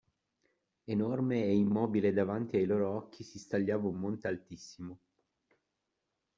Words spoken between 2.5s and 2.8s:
ai